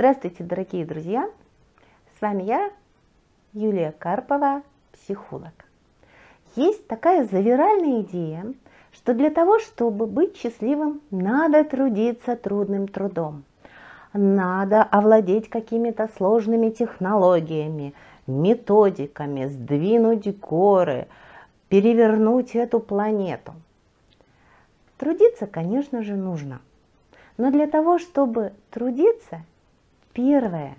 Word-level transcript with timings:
Здравствуйте, 0.00 0.44
дорогие 0.44 0.86
друзья! 0.86 1.28
С 2.16 2.22
вами 2.22 2.44
я, 2.44 2.70
Юлия 3.52 3.92
Карпова, 3.92 4.62
психолог. 4.92 5.52
Есть 6.56 6.86
такая 6.86 7.26
завиральная 7.26 8.00
идея, 8.00 8.54
что 8.92 9.12
для 9.12 9.28
того, 9.28 9.58
чтобы 9.58 10.06
быть 10.06 10.38
счастливым, 10.38 11.02
надо 11.10 11.64
трудиться 11.64 12.34
трудным 12.34 12.88
трудом. 12.88 13.44
Надо 14.14 14.82
овладеть 14.84 15.50
какими-то 15.50 16.08
сложными 16.16 16.70
технологиями, 16.70 17.92
методиками, 18.26 19.48
сдвинуть 19.48 20.34
горы, 20.40 21.08
перевернуть 21.68 22.56
эту 22.56 22.80
планету. 22.80 23.52
Трудиться, 24.96 25.46
конечно 25.46 26.02
же, 26.02 26.16
нужно. 26.16 26.62
Но 27.36 27.50
для 27.50 27.66
того, 27.66 27.98
чтобы 27.98 28.54
трудиться, 28.70 29.44
Первое. 30.12 30.76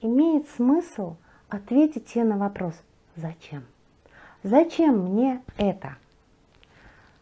Имеет 0.00 0.48
смысл 0.50 1.16
ответить 1.48 2.08
себе 2.08 2.24
на 2.24 2.36
вопрос 2.36 2.74
«Зачем?». 3.16 3.64
Зачем 4.42 4.98
мне 4.98 5.40
это? 5.56 5.96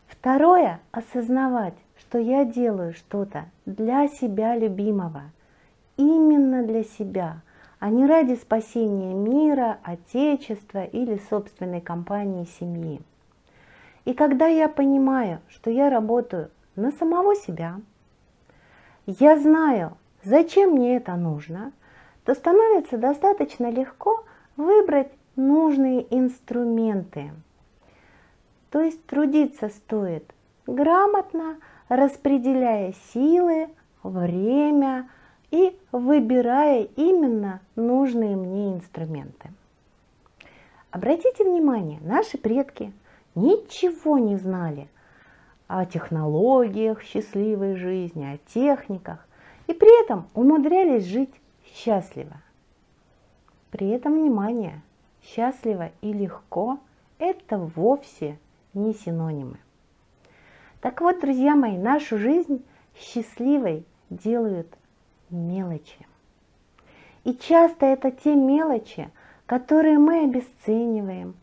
Второе. 0.08 0.80
Осознавать, 0.90 1.74
что 1.96 2.18
я 2.18 2.44
делаю 2.44 2.94
что-то 2.94 3.44
для 3.64 4.08
себя 4.08 4.56
любимого. 4.56 5.22
Именно 5.96 6.64
для 6.64 6.82
себя, 6.82 7.42
а 7.78 7.90
не 7.90 8.06
ради 8.06 8.34
спасения 8.34 9.14
мира, 9.14 9.78
отечества 9.84 10.84
или 10.84 11.20
собственной 11.30 11.80
компании, 11.80 12.48
семьи. 12.58 13.00
И 14.04 14.14
когда 14.14 14.46
я 14.46 14.68
понимаю, 14.68 15.40
что 15.48 15.70
я 15.70 15.90
работаю 15.90 16.50
на 16.74 16.90
самого 16.90 17.36
себя, 17.36 17.80
я 19.06 19.38
знаю, 19.38 19.96
зачем 20.24 20.72
мне 20.72 20.96
это 20.96 21.14
нужно, 21.16 21.72
то 22.24 22.34
становится 22.34 22.98
достаточно 22.98 23.70
легко 23.70 24.24
выбрать 24.56 25.10
нужные 25.36 26.06
инструменты. 26.14 27.32
То 28.70 28.80
есть 28.80 29.04
трудиться 29.06 29.68
стоит 29.68 30.24
грамотно, 30.66 31.56
распределяя 31.88 32.94
силы, 33.12 33.68
время 34.02 35.08
и 35.50 35.76
выбирая 35.92 36.88
именно 36.96 37.60
нужные 37.76 38.36
мне 38.36 38.74
инструменты. 38.74 39.50
Обратите 40.90 41.44
внимание, 41.44 42.00
наши 42.02 42.38
предки 42.38 42.92
ничего 43.34 44.18
не 44.18 44.36
знали 44.36 44.88
о 45.66 45.86
технологиях 45.86 47.02
счастливой 47.02 47.76
жизни, 47.76 48.24
о 48.24 48.38
техниках 48.52 49.26
и 49.72 49.74
при 49.74 50.04
этом 50.04 50.28
умудрялись 50.34 51.06
жить 51.06 51.32
счастливо. 51.64 52.36
При 53.70 53.88
этом, 53.88 54.12
внимание, 54.12 54.82
счастливо 55.22 55.92
и 56.02 56.12
легко– 56.12 56.78
это 57.18 57.56
вовсе 57.56 58.38
не 58.74 58.92
синонимы. 58.92 59.56
Так 60.82 61.00
вот, 61.00 61.20
друзья 61.20 61.56
мои, 61.56 61.78
нашу 61.78 62.18
жизнь 62.18 62.62
счастливой 62.94 63.86
делают 64.10 64.68
мелочи. 65.30 66.06
И 67.24 67.32
часто 67.32 67.86
это 67.86 68.10
те 68.10 68.34
мелочи, 68.34 69.08
которые 69.46 69.98
мы 69.98 70.24
обесцениваем, 70.24 71.34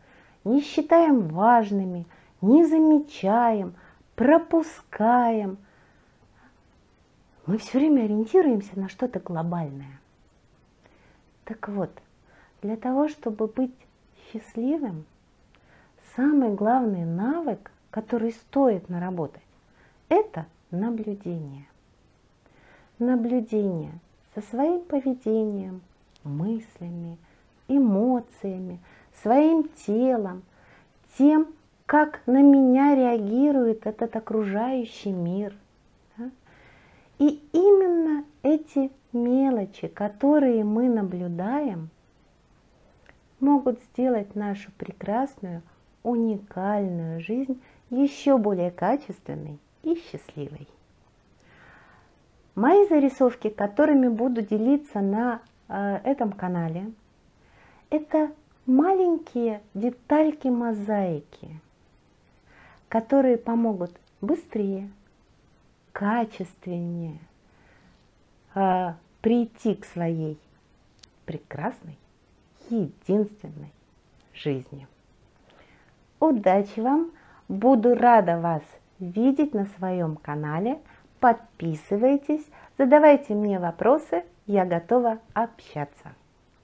не 0.44 0.60
считаем 0.60 1.26
важными, 1.26 2.06
не 2.40 2.64
замечаем, 2.64 3.74
пропускаем– 4.14 5.58
мы 7.46 7.58
все 7.58 7.78
время 7.78 8.04
ориентируемся 8.04 8.78
на 8.78 8.88
что-то 8.88 9.18
глобальное. 9.18 10.00
Так 11.44 11.68
вот, 11.68 11.90
для 12.62 12.76
того, 12.76 13.08
чтобы 13.08 13.46
быть 13.46 13.74
счастливым, 14.32 15.04
самый 16.14 16.54
главный 16.54 17.04
навык, 17.04 17.72
который 17.90 18.32
стоит 18.32 18.88
наработать, 18.88 19.42
это 20.08 20.46
наблюдение. 20.70 21.66
Наблюдение 22.98 23.92
со 24.34 24.42
своим 24.42 24.82
поведением, 24.82 25.80
мыслями, 26.22 27.16
эмоциями, 27.68 28.78
своим 29.22 29.68
телом, 29.86 30.42
тем, 31.16 31.48
как 31.86 32.20
на 32.26 32.42
меня 32.42 32.94
реагирует 32.94 33.86
этот 33.86 34.14
окружающий 34.14 35.12
мир– 35.12 35.54
и 37.20 37.38
именно 37.52 38.24
эти 38.42 38.90
мелочи, 39.12 39.88
которые 39.88 40.64
мы 40.64 40.88
наблюдаем, 40.88 41.90
могут 43.40 43.78
сделать 43.92 44.34
нашу 44.34 44.72
прекрасную, 44.72 45.62
уникальную 46.02 47.20
жизнь 47.20 47.60
еще 47.90 48.38
более 48.38 48.70
качественной 48.70 49.58
и 49.82 49.96
счастливой. 49.96 50.66
Мои 52.54 52.88
зарисовки, 52.88 53.50
которыми 53.50 54.08
буду 54.08 54.40
делиться 54.40 55.00
на 55.00 55.42
э, 55.68 56.00
этом 56.04 56.32
канале, 56.32 56.90
это 57.90 58.32
маленькие 58.64 59.60
детальки 59.74 60.48
мозаики, 60.48 61.60
которые 62.88 63.36
помогут 63.36 63.92
быстрее, 64.22 64.88
качественнее 66.00 67.18
э, 68.54 68.94
прийти 69.20 69.74
к 69.74 69.84
своей 69.84 70.40
прекрасной, 71.26 71.98
единственной 72.70 73.70
жизни. 74.32 74.88
Удачи 76.18 76.80
вам! 76.80 77.10
Буду 77.48 77.94
рада 77.94 78.38
вас 78.38 78.62
видеть 78.98 79.52
на 79.52 79.66
своем 79.66 80.16
канале. 80.16 80.80
Подписывайтесь, 81.18 82.46
задавайте 82.78 83.34
мне 83.34 83.58
вопросы, 83.58 84.24
я 84.46 84.64
готова 84.64 85.18
общаться. 85.34 86.14